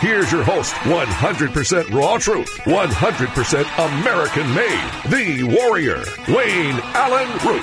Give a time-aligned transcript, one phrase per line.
[0.00, 7.62] Here's your host, 100% raw truth, 100% American made, the warrior, Wayne Allyn Root.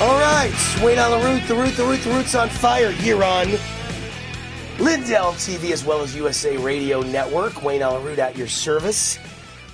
[0.00, 3.48] All right, Wayne Allyn Root, the Root, the Root, the Root's on fire here on
[4.78, 7.62] Lindell TV as well as USA Radio Network.
[7.62, 9.18] Wayne Allyn Root at your service.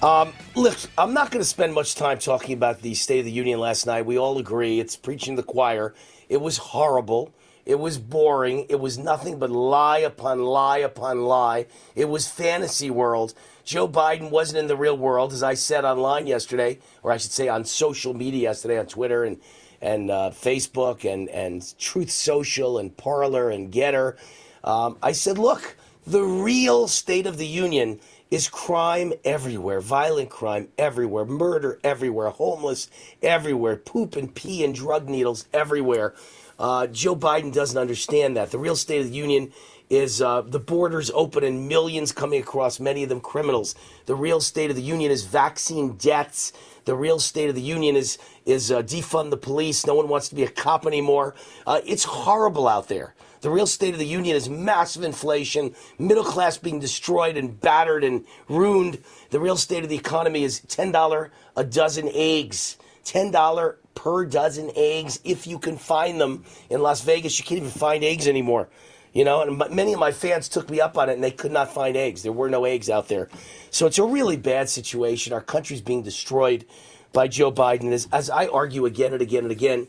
[0.01, 3.33] Um, look, I'm not going to spend much time talking about the State of the
[3.33, 4.07] Union last night.
[4.07, 5.93] We all agree it's preaching the choir.
[6.29, 7.35] It was horrible.
[7.67, 8.67] It was boring.
[8.69, 11.67] It was nothing but lie upon lie upon lie.
[11.97, 13.35] It was fantasy world.
[13.65, 17.33] Joe Biden wasn't in the real world, as I said online yesterday, or I should
[17.33, 19.41] say on social media yesterday on Twitter and
[19.83, 24.17] and uh, Facebook and and Truth Social and Parler and Gettr.
[24.63, 25.77] Um, I said, look,
[26.07, 28.01] the real State of the Union
[28.31, 32.91] is crime everywhere, violent crime everywhere, murder everywhere, homeless
[33.23, 36.15] everywhere, poop and pee and drug needles everywhere.
[36.59, 38.51] Uh, Joe Biden doesn't understand that.
[38.51, 39.53] The real State of the Union
[39.89, 43.75] is uh, the borders open and millions coming across, many of them criminals.
[44.07, 46.53] The real State of the Union is vaccine deaths.
[46.85, 49.87] The real State of the Union is is uh, defund the police.
[49.87, 51.35] No one wants to be a cop anymore.
[51.67, 53.15] Uh, it's horrible out there.
[53.41, 58.05] The real state of the union is massive inflation, middle class being destroyed and battered
[58.05, 59.03] and ruined.
[59.31, 62.77] The real state of the economy is $10 a dozen eggs.
[63.05, 66.45] $10 per dozen eggs if you can find them.
[66.69, 68.69] In Las Vegas, you can't even find eggs anymore.
[69.13, 71.51] You know, and many of my fans took me up on it and they could
[71.51, 72.23] not find eggs.
[72.23, 73.29] There were no eggs out there.
[73.71, 75.33] So it's a really bad situation.
[75.33, 76.67] Our country's being destroyed
[77.13, 77.93] by Joe Biden.
[77.93, 79.89] As, as I argue again and again and again,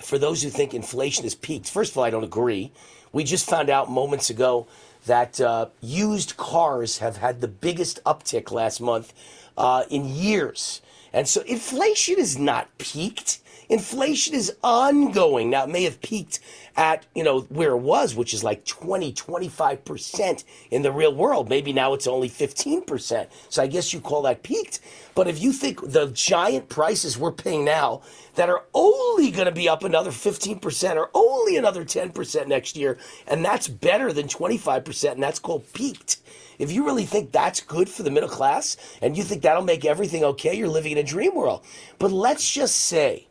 [0.00, 2.72] for those who think inflation has peaked, first of all, I don't agree.
[3.12, 4.66] We just found out moments ago
[5.06, 9.12] that uh, used cars have had the biggest uptick last month
[9.56, 10.80] uh, in years.
[11.12, 13.40] And so inflation is not peaked.
[13.68, 15.50] Inflation is ongoing.
[15.50, 16.40] Now, it may have peaked
[16.76, 21.48] at, you know, where it was, which is like 20, 25% in the real world.
[21.48, 23.26] Maybe now it's only 15%.
[23.48, 24.80] So I guess you call that peaked.
[25.14, 28.02] But if you think the giant prices we're paying now
[28.34, 32.98] that are only going to be up another 15% or only another 10% next year,
[33.26, 36.18] and that's better than 25%, and that's called peaked.
[36.58, 39.84] If you really think that's good for the middle class and you think that'll make
[39.84, 41.64] everything okay, you're living in a dream world.
[41.98, 43.26] But let's just say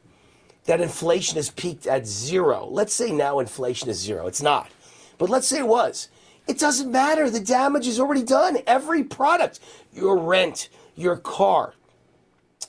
[0.66, 2.68] that inflation has peaked at zero.
[2.70, 4.28] Let's say now inflation is zero.
[4.28, 4.70] It's not.
[5.18, 6.10] But let's say it was.
[6.48, 7.30] It doesn't matter.
[7.30, 8.58] The damage is already done.
[8.68, 9.60] Every product,
[9.94, 11.74] your rent, your car,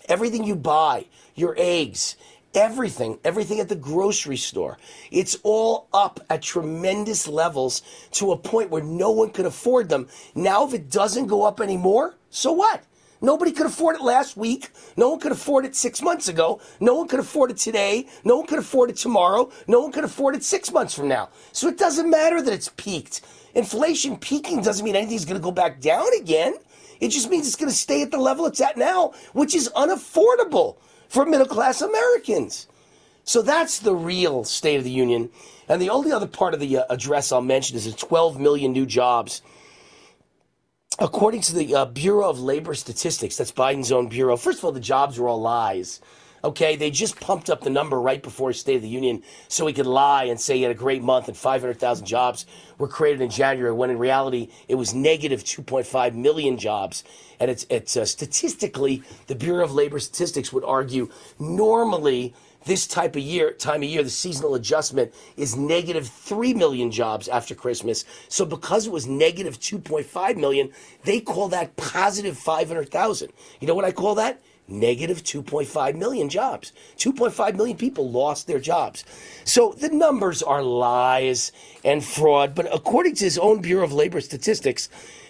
[0.08, 2.16] everything you buy, your eggs,
[2.55, 4.78] everything, everything at the grocery store.
[5.11, 7.82] It's all up at tremendous levels
[8.12, 10.08] to a point where no one could afford them.
[10.34, 12.82] Now, if it doesn't go up anymore, so what?
[13.22, 14.70] Nobody could afford it last week.
[14.96, 16.60] No one could afford it six months ago.
[16.80, 18.08] No one could afford it today.
[18.24, 19.50] No one could afford it tomorrow.
[19.69, 21.30] No one could afford it six months from now.
[21.52, 23.20] So it doesn't matter that it's peaked.
[23.54, 26.54] Inflation peaking doesn't mean anything's going to go back down again.
[27.00, 29.70] It just means it's going to stay at the level it's at now, which is
[29.76, 30.76] unaffordable
[31.08, 32.66] for middle class Americans.
[33.25, 35.30] So that's the real State of the Union.
[35.68, 38.72] And the only other part of the uh, address I'll mention is the 12 million
[38.72, 39.42] new jobs
[40.98, 44.36] according to the uh, Bureau of Labor Statistics, that's Biden's own bureau.
[44.36, 46.00] First of all, the jobs are all lies.
[46.44, 49.72] Okay, they just pumped up the number right before State of the Union so he
[49.72, 52.46] could lie and say he had a great month and 500,000 jobs
[52.78, 57.04] were created in January, when in reality it was negative 2.5 million jobs.
[57.38, 62.34] And it's, it's uh, statistically, the Bureau of Labor Statistics would argue normally
[62.64, 67.28] this type of year, time of year, the seasonal adjustment is negative 3 million jobs
[67.28, 68.04] after Christmas.
[68.28, 70.70] So because it was negative 2.5 million,
[71.04, 73.32] they call that positive 500,000.
[73.60, 74.40] You know what I call that?
[74.72, 76.72] Negative 2.5 million jobs.
[76.96, 79.04] 2.5 million people lost their jobs.
[79.44, 81.52] So the numbers are lies
[81.84, 82.54] and fraud.
[82.54, 84.88] But according to his own Bureau of Labor Statistics,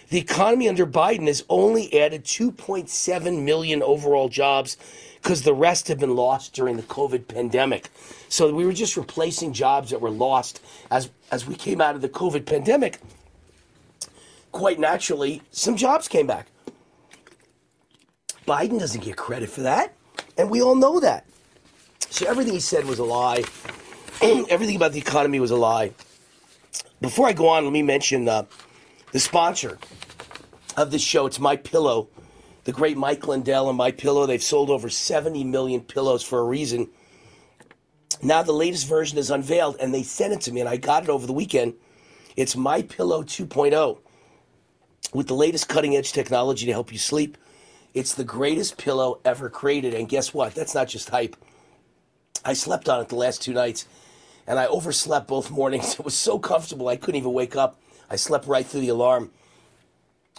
[0.09, 4.77] the economy under Biden has only added 2.7 million overall jobs
[5.21, 7.89] because the rest have been lost during the COVID pandemic.
[8.29, 10.61] So we were just replacing jobs that were lost
[10.91, 12.99] as as we came out of the COVID pandemic.
[14.51, 16.47] Quite naturally, some jobs came back.
[18.45, 19.93] Biden doesn't get credit for that,
[20.37, 21.25] and we all know that.
[22.09, 23.43] So everything he said was a lie.
[24.21, 25.91] everything about the economy was a lie.
[27.01, 28.45] Before I go on, let me mention uh,
[29.11, 29.77] the sponsor
[30.77, 31.25] of this show.
[31.25, 32.09] It's My Pillow
[32.63, 34.25] the great Mike Lindell and My Pillow.
[34.25, 36.89] They've sold over 70 million pillows for a reason.
[38.21, 41.03] Now the latest version is unveiled, and they sent it to me, and I got
[41.03, 41.73] it over the weekend.
[42.35, 43.99] It's My Pillow 2.0
[45.13, 47.37] with the latest cutting edge technology to help you sleep.
[47.93, 50.55] It's the greatest pillow ever created, and guess what?
[50.55, 51.35] That's not just hype.
[52.43, 53.87] I slept on it the last two nights,
[54.47, 55.93] and I overslept both mornings.
[55.93, 57.79] It was so comfortable I couldn't even wake up.
[58.09, 59.31] I slept right through the alarm.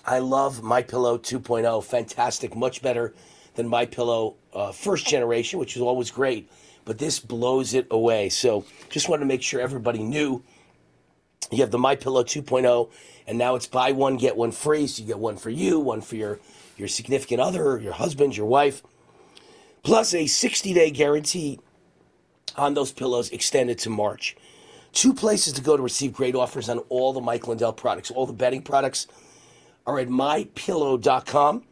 [0.04, 1.84] I love My Pillow 2.0.
[1.84, 3.14] Fantastic, much better
[3.54, 6.50] than My Pillow uh, first generation, which was always great.
[6.84, 8.28] But this blows it away.
[8.30, 10.42] So just wanted to make sure everybody knew.
[11.52, 12.90] You have the My Pillow 2.0,
[13.28, 14.88] and now it's buy one get one free.
[14.88, 16.40] So you get one for you, one for your
[16.76, 18.82] your significant other, your husband, your wife,
[19.82, 21.60] plus a 60 day guarantee
[22.56, 24.36] on those pillows extended to March.
[24.92, 28.26] Two places to go to receive great offers on all the Mike Lindell products, all
[28.26, 29.08] the bedding products
[29.86, 31.64] are at mypillow.com.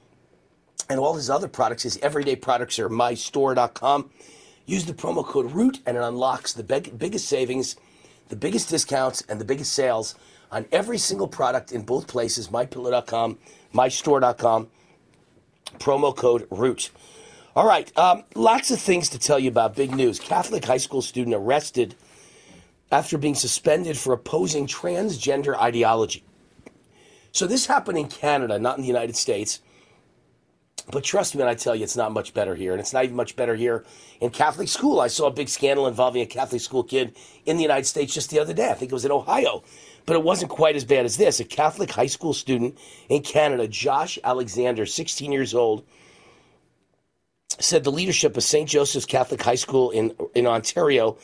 [0.91, 4.11] And all his other products, his everyday products, are mystore.com.
[4.67, 7.77] Use the promo code ROOT and it unlocks the big, biggest savings,
[8.29, 10.15] the biggest discounts, and the biggest sales
[10.51, 13.39] on every single product in both places mypillow.com,
[13.73, 14.69] mystore.com.
[15.79, 16.91] Promo code ROOT.
[17.55, 19.77] All right, um, lots of things to tell you about.
[19.77, 20.19] Big news.
[20.19, 21.95] Catholic high school student arrested
[22.91, 26.25] after being suspended for opposing transgender ideology.
[27.33, 29.61] So this happened in Canada, not in the United States.
[30.91, 32.73] But trust me when I tell you, it's not much better here.
[32.73, 33.85] And it's not even much better here
[34.21, 35.01] in Catholic school.
[35.01, 37.17] I saw a big scandal involving a Catholic school kid
[37.47, 38.71] in the United States just the other day.
[38.71, 39.63] I think it was in Ohio.
[40.07, 41.41] But it wasn't quite as bad as this.
[41.41, 42.79] A Catholic high school student
[43.09, 45.85] in Canada, Josh Alexander, 16 years old,
[47.59, 48.69] said the leadership of St.
[48.69, 51.17] Joseph's Catholic High School in, in Ontario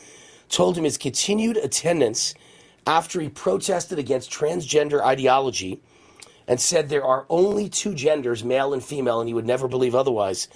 [0.48, 2.34] told him his continued attendance
[2.86, 5.80] after he protested against transgender ideology
[6.46, 9.94] and said there are only two genders, male and female, and he would never believe
[9.94, 10.48] otherwise.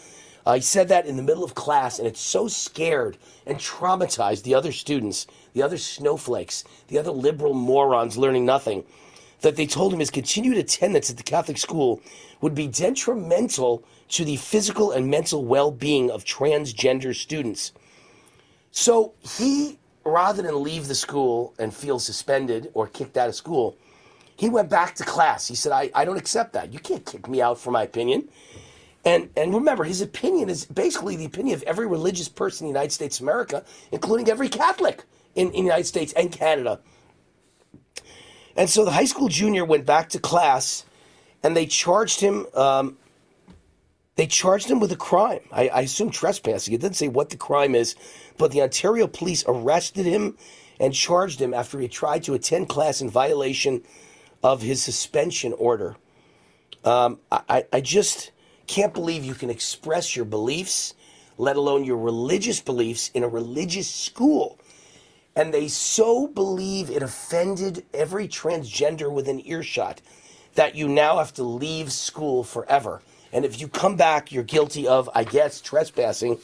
[0.44, 3.16] Uh, he said that in the middle of class, and it so scared
[3.46, 8.84] and traumatized the other students, the other snowflakes, the other liberal morons learning nothing,
[9.40, 12.00] that they told him his continued attendance at the Catholic school
[12.40, 17.72] would be detrimental to the physical and mental well being of transgender students.
[18.72, 23.76] So he, rather than leave the school and feel suspended or kicked out of school,
[24.36, 25.46] he went back to class.
[25.46, 26.72] He said, I, I don't accept that.
[26.72, 28.28] You can't kick me out for my opinion.
[29.04, 32.78] And, and remember, his opinion is basically the opinion of every religious person in the
[32.78, 35.04] United States of America, including every Catholic
[35.34, 36.80] in, in the United States and Canada.
[38.56, 40.84] And so the high school junior went back to class
[41.42, 42.46] and they charged him.
[42.54, 42.98] Um,
[44.16, 45.40] they charged him with a crime.
[45.50, 46.74] I, I assume trespassing.
[46.74, 47.96] It didn't say what the crime is,
[48.36, 50.36] but the Ontario police arrested him
[50.78, 53.82] and charged him after he tried to attend class in violation
[54.42, 55.96] of his suspension order.
[56.84, 58.32] Um, I, I just
[58.72, 60.94] can't believe you can express your beliefs,
[61.36, 64.58] let alone your religious beliefs, in a religious school.
[65.36, 70.00] And they so believe it offended every transgender within earshot
[70.54, 73.02] that you now have to leave school forever.
[73.30, 76.38] And if you come back, you're guilty of, I guess, trespassing,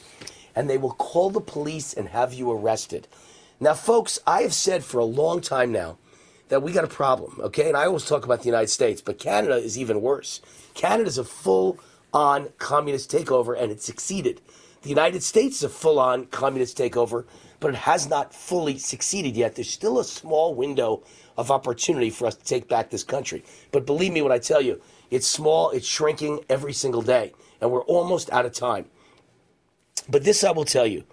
[0.55, 3.07] and they will call the police and have you arrested.
[3.59, 5.97] Now, folks, I have said for a long time now
[6.49, 7.69] that we got a problem, okay?
[7.69, 10.41] And I always talk about the United States, but Canada is even worse.
[10.75, 11.79] Canada is a full
[12.13, 14.41] on communist takeover, and it succeeded.
[14.81, 17.25] The United States is a full on communist takeover,
[17.59, 19.55] but it has not fully succeeded yet.
[19.55, 21.03] There's still a small window
[21.37, 23.43] of opportunity for us to take back this country.
[23.71, 27.71] But believe me when I tell you, It's small, it's shrinking every single day, and
[27.71, 28.85] we're almost out of time.
[30.07, 31.03] But this I will tell you.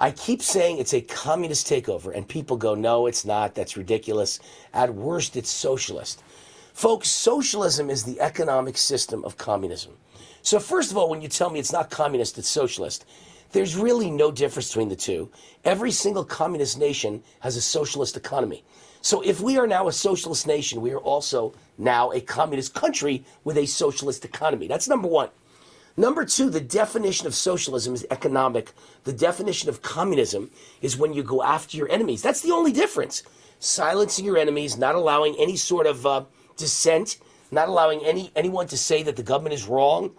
[0.00, 3.56] I keep saying it's a communist takeover, and people go, no, it's not.
[3.56, 4.38] That's ridiculous.
[4.72, 6.22] At worst, it's socialist.
[6.78, 9.94] Folks, socialism is the economic system of communism.
[10.42, 13.04] So, first of all, when you tell me it's not communist, it's socialist,
[13.50, 15.28] there's really no difference between the two.
[15.64, 18.62] Every single communist nation has a socialist economy.
[19.00, 23.24] So, if we are now a socialist nation, we are also now a communist country
[23.42, 24.68] with a socialist economy.
[24.68, 25.30] That's number one.
[25.96, 28.70] Number two, the definition of socialism is economic.
[29.02, 32.22] The definition of communism is when you go after your enemies.
[32.22, 33.24] That's the only difference.
[33.58, 36.22] Silencing your enemies, not allowing any sort of uh,
[36.58, 37.18] dissent,
[37.50, 40.10] not allowing any anyone to say that the government is wrong,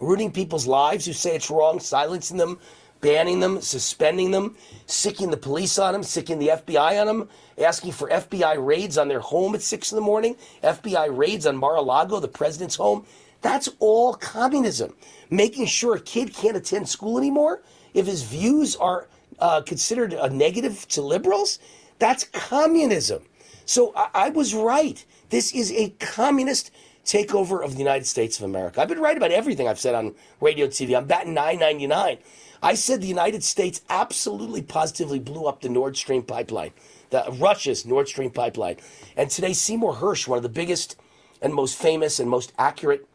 [0.00, 2.58] ruining people's lives who say it's wrong, silencing them,
[3.00, 4.56] banning them, suspending them,
[4.86, 7.28] sicking the police on them, sicking the FBI on them,
[7.58, 11.56] asking for FBI raids on their home at six in the morning, FBI raids on
[11.56, 13.04] Mar-a-Lago, the president's home.
[13.42, 14.94] That's all communism.
[15.30, 17.62] Making sure a kid can't attend school anymore
[17.94, 21.58] if his views are uh, considered a negative to liberals.
[21.98, 23.22] That's communism.
[23.66, 25.04] So I, I was right.
[25.28, 26.70] This is a communist
[27.04, 28.80] takeover of the United States of America.
[28.80, 30.96] I've been right about everything I've said on radio TV.
[30.96, 32.18] I'm batting 999.
[32.62, 36.72] I said the United States absolutely positively blew up the Nord Stream pipeline,
[37.10, 38.76] the Russia's Nord Stream pipeline.
[39.16, 40.96] And today Seymour Hersh, one of the biggest
[41.42, 43.06] and most famous and most accurate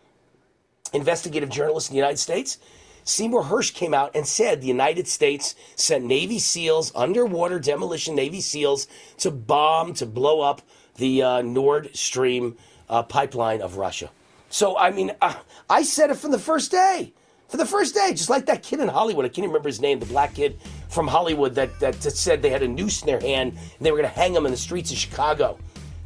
[0.94, 2.60] investigative journalists in the United States,
[3.04, 8.42] Seymour Hersh came out and said the United States sent Navy SEALs, underwater demolition Navy
[8.42, 10.62] SEALs, to bomb, to blow up
[10.96, 12.58] the uh, Nord Stream
[12.90, 14.10] uh, pipeline of Russia.
[14.50, 15.36] So, I mean, uh,
[15.70, 17.14] I said it from the first day.
[17.48, 19.26] For the first day, just like that kid in Hollywood.
[19.26, 22.50] I can't remember his name, the black kid from Hollywood that, that, that said they
[22.50, 24.58] had a noose in their hand and they were going to hang him in the
[24.58, 25.60] streets of Chicago.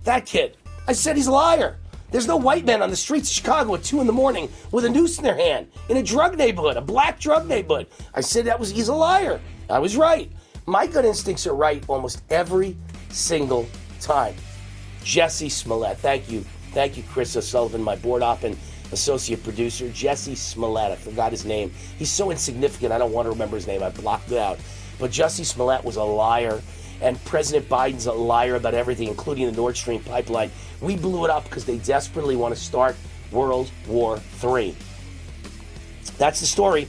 [0.06, 0.58] That kid.
[0.88, 1.78] I said he's a liar.
[2.16, 4.86] There's no white men on the streets of Chicago at 2 in the morning with
[4.86, 7.88] a noose in their hand in a drug neighborhood, a black drug neighborhood.
[8.14, 9.42] I said that was he's a liar.
[9.70, 10.32] I was right.
[10.66, 12.78] My gut instincts are right almost every
[13.10, 13.68] single
[14.00, 14.34] time.
[15.04, 16.46] Jesse Smollett, thank you.
[16.72, 18.56] Thank you, Chris O'Sullivan, my board op and
[18.94, 19.90] associate producer.
[19.90, 21.70] Jesse Smollett, I forgot his name.
[21.98, 23.84] He's so insignificant, I don't want to remember his name.
[23.84, 24.58] I blocked it out.
[25.00, 26.62] But Jesse Smollett was a liar,
[27.02, 30.52] and President Biden's a liar about everything, including the Nord Stream pipeline.
[30.82, 32.96] We blew it up because they desperately want to start
[33.32, 34.76] World War III.
[36.18, 36.88] That's the story.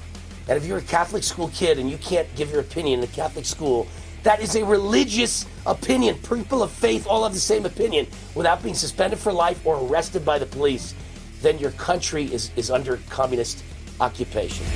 [0.49, 3.13] And if you're a Catholic school kid and you can't give your opinion in a
[3.13, 3.89] Catholic school,
[4.23, 6.17] that is a religious opinion.
[6.19, 10.25] People of faith all have the same opinion without being suspended for life or arrested
[10.25, 10.95] by the police.
[11.43, 13.63] Then your country is, is under communist
[14.01, 14.67] occupation.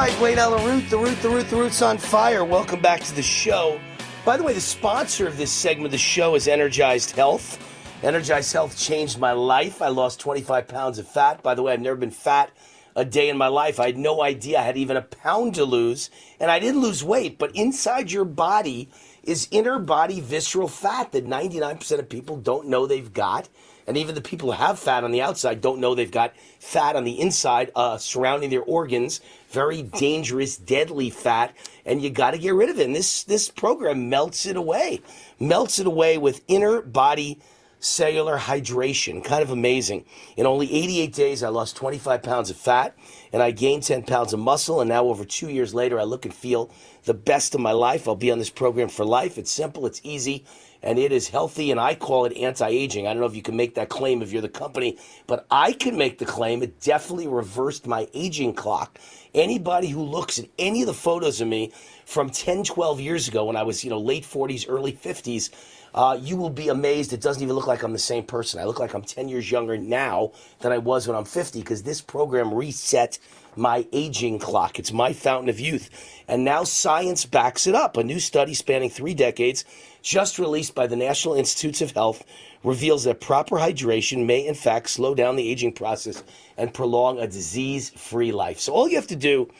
[0.00, 2.42] Right, Wayne Allyn Root, the root, the root, the root's on fire.
[2.42, 3.78] Welcome back to the show.
[4.24, 7.58] By the way, the sponsor of this segment of the show is Energized Health.
[8.02, 9.82] Energized Health changed my life.
[9.82, 11.42] I lost 25 pounds of fat.
[11.42, 12.50] By the way, I've never been fat
[12.96, 13.78] a day in my life.
[13.78, 16.08] I had no idea I had even a pound to lose,
[16.40, 17.36] and I didn't lose weight.
[17.36, 18.88] But inside your body
[19.22, 23.50] is inner body visceral fat that 99% of people don't know they've got.
[23.90, 26.94] And even the people who have fat on the outside don't know they've got fat
[26.94, 29.20] on the inside uh, surrounding their organs.
[29.48, 32.86] Very dangerous, deadly fat, and you got to get rid of it.
[32.86, 35.00] And this this program melts it away,
[35.40, 37.40] melts it away with inner body
[37.80, 39.24] cellular hydration.
[39.24, 40.04] Kind of amazing.
[40.36, 42.94] In only 88 days, I lost 25 pounds of fat
[43.32, 44.80] and I gained 10 pounds of muscle.
[44.80, 46.70] And now, over two years later, I look and feel
[47.04, 48.06] the best of my life.
[48.06, 49.38] I'll be on this program for life.
[49.38, 50.44] It's simple, it's easy,
[50.82, 51.70] and it is healthy.
[51.70, 53.06] And I call it anti aging.
[53.06, 55.72] I don't know if you can make that claim if you're the company, but I
[55.72, 56.62] can make the claim.
[56.62, 58.98] It definitely reversed my aging clock.
[59.34, 61.72] Anybody who looks at any of the photos of me
[62.04, 65.50] from 10, 12 years ago when I was, you know, late 40s, early 50s,
[65.94, 67.12] uh, you will be amazed.
[67.12, 68.60] It doesn't even look like I'm the same person.
[68.60, 71.82] I look like I'm 10 years younger now than I was when I'm 50 because
[71.82, 73.18] this program reset
[73.60, 74.78] my aging clock.
[74.78, 75.90] It's my fountain of youth.
[76.26, 77.96] And now science backs it up.
[77.96, 79.64] A new study spanning three decades,
[80.02, 82.24] just released by the National Institutes of Health,
[82.64, 86.24] reveals that proper hydration may, in fact, slow down the aging process
[86.56, 88.58] and prolong a disease free life.
[88.58, 89.50] So all you have to do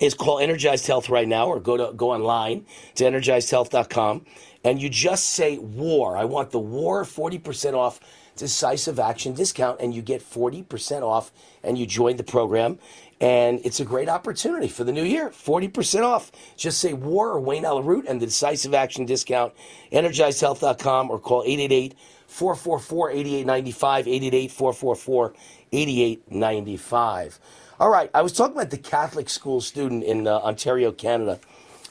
[0.00, 2.66] is call Energized Health right now or go to go online
[2.96, 4.24] to energizedhealth.com
[4.64, 6.16] and you just say war.
[6.16, 8.00] I want the war 40% off
[8.36, 12.78] decisive action discount and you get 40% off and you join the program.
[13.20, 15.28] And it's a great opportunity for the new year.
[15.28, 16.32] 40% off.
[16.56, 19.52] Just say war or Wayne Allyn Root and the decisive action discount.
[19.92, 21.94] EnergizedHealth.com or call 888
[22.26, 24.08] 444 8895.
[24.08, 25.34] 888 444
[25.72, 27.40] 8895.
[27.80, 31.40] All right, I was talking about the Catholic school student in uh, Ontario, Canada,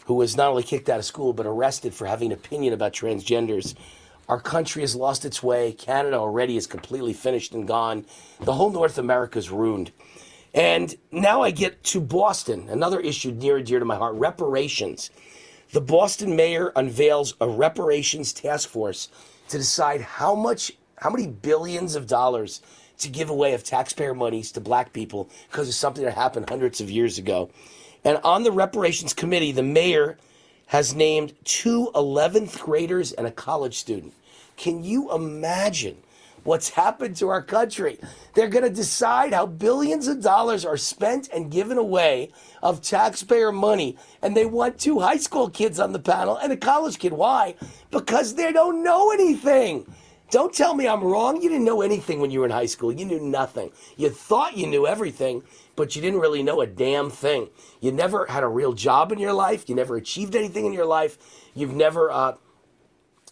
[0.06, 2.94] who was not only kicked out of school but arrested for having an opinion about
[2.94, 3.74] transgenders.
[4.28, 5.72] Our country has lost its way.
[5.72, 8.06] Canada already is completely finished and gone.
[8.40, 9.92] The whole North America is ruined.
[10.54, 15.10] And now I get to Boston, another issue near and dear to my heart reparations.
[15.72, 19.10] The Boston mayor unveils a reparations task force
[19.48, 22.62] to decide how much, how many billions of dollars
[23.00, 26.80] to give away of taxpayer monies to black people because of something that happened hundreds
[26.82, 27.50] of years ago.
[28.04, 30.18] And on the reparations committee, the mayor
[30.68, 34.14] has named two 11th graders and a college student.
[34.56, 35.98] Can you imagine
[36.44, 38.00] what's happened to our country.
[38.34, 43.52] They're going to decide how billions of dollars are spent and given away of taxpayer
[43.52, 43.98] money.
[44.22, 47.14] And they want two high school kids on the panel and a college kid.
[47.14, 47.56] Why?
[47.92, 49.86] Because they don't know anything.
[50.32, 51.42] Don't tell me I'm wrong.
[51.42, 52.92] You didn't know anything when you were in high school.
[52.92, 53.72] You knew nothing.
[53.98, 55.42] You thought you knew everything,
[55.76, 57.50] but you didn't really know a damn thing.
[57.82, 59.68] You never had a real job in your life.
[59.68, 61.18] You never achieved anything in your life.
[61.56, 62.34] You've never uh,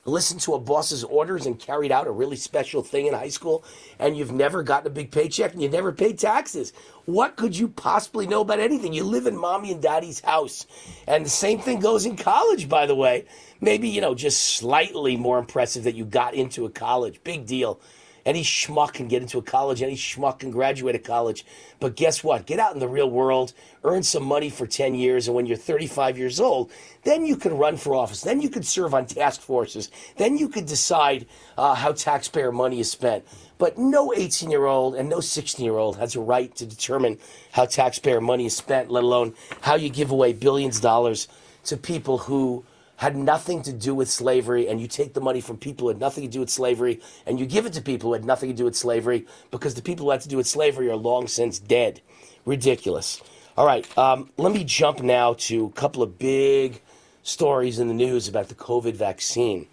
[0.07, 3.63] listened to a boss's orders and carried out a really special thing in high school
[3.99, 6.71] and you've never gotten a big paycheck and you never paid taxes.
[7.05, 8.93] What could you possibly know about anything?
[8.93, 10.65] You live in mommy and daddy's house.
[11.07, 13.25] And the same thing goes in college, by the way.
[13.59, 17.21] Maybe, you know, just slightly more impressive that you got into a college.
[17.23, 17.79] Big deal.
[18.27, 21.45] Any schmuck can get into a college, any schmuck can graduate a college.
[21.79, 22.45] But guess what?
[22.45, 23.53] Get out in the real world,
[23.85, 26.69] earn some money for 10 years, and when you're 35 years old,
[27.05, 28.19] then you can run for office.
[28.19, 29.89] Then you can serve on task forces.
[30.17, 31.25] Then you can decide
[31.57, 33.25] uh, how taxpayer money is spent.
[33.59, 37.19] But no 18 year old and no 16 year old has a right to determine
[37.53, 41.29] how taxpayer money is spent, let alone how you give away billions of dollars
[41.63, 42.65] to people who
[42.97, 45.99] had nothing to do with slavery, and you take the money from people who had
[45.99, 48.55] nothing to do with slavery, and you give it to people who had nothing to
[48.55, 51.59] do with slavery because the people who had to do with slavery are long since
[51.59, 52.01] dead.
[52.45, 53.21] Ridiculous.
[53.55, 56.81] All right, um, let me jump now to a couple of big
[57.21, 59.67] stories in the news about the COVID vaccine.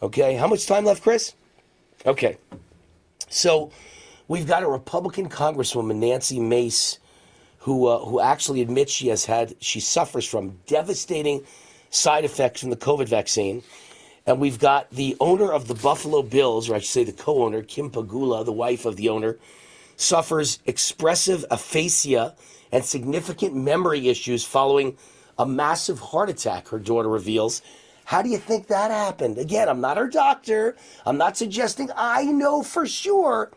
[0.00, 1.34] Okay, how much time left, Chris?
[2.06, 2.38] Okay,
[3.28, 3.72] so
[4.28, 7.00] we've got a Republican Congresswoman, Nancy Mace,
[7.58, 11.44] who uh, who actually admits she has had she suffers from devastating
[11.90, 13.62] side effects from the COVID vaccine.
[14.26, 17.44] And we've got the owner of the Buffalo Bills, or I should say the co
[17.44, 19.38] owner, Kim Pegula, the wife of the owner,
[19.96, 22.34] suffers expressive aphasia
[22.72, 24.96] and significant memory issues following
[25.38, 27.62] a massive heart attack, her daughter reveals.
[28.04, 29.38] How do you think that happened?
[29.38, 30.76] Again, I'm not her doctor.
[31.06, 33.50] I'm not suggesting I know for sure,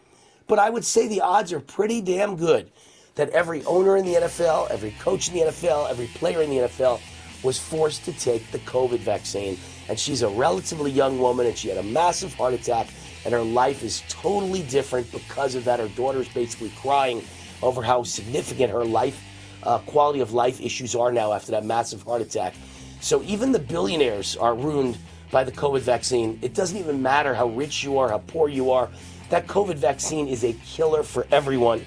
[0.47, 2.71] but I would say the odds are pretty damn good
[3.15, 6.57] that every owner in the NFL, every coach in the NFL, every player in the
[6.57, 6.99] NFL
[7.43, 9.57] was forced to take the COVID vaccine.
[9.89, 12.87] And she's a relatively young woman and she had a massive heart attack,
[13.25, 15.79] and her life is totally different because of that.
[15.79, 17.23] Her daughter's basically crying
[17.61, 19.21] over how significant her life,
[19.63, 22.53] uh, quality of life issues are now after that massive heart attack.
[22.99, 24.97] So even the billionaires are ruined
[25.31, 26.39] by the COVID vaccine.
[26.41, 28.89] It doesn't even matter how rich you are, how poor you are.
[29.29, 31.83] That COVID vaccine is a killer for everyone.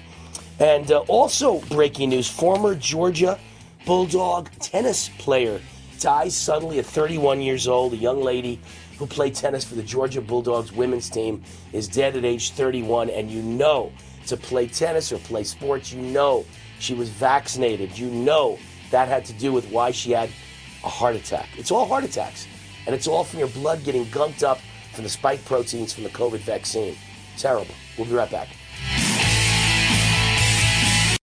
[0.59, 3.39] And uh, also, breaking news former Georgia
[3.87, 5.61] Bulldog tennis player
[6.01, 7.93] dies suddenly at 31 years old.
[7.93, 8.59] A young lady
[8.97, 13.09] who played tennis for the Georgia Bulldogs women's team is dead at age 31.
[13.09, 13.93] And you know,
[14.25, 16.43] to play tennis or play sports, you know
[16.79, 17.97] she was vaccinated.
[17.97, 18.59] You know
[18.91, 20.29] that had to do with why she had
[20.83, 21.47] a heart attack.
[21.57, 22.45] It's all heart attacks.
[22.87, 24.59] And it's all from your blood getting gunked up
[24.91, 26.97] from the spike proteins from the COVID vaccine.
[27.37, 27.73] Terrible.
[27.97, 28.49] We'll be right back.